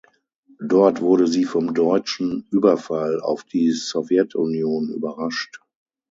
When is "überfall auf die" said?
2.49-3.69